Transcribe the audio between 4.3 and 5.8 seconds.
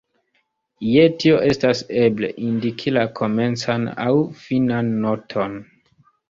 finan noton.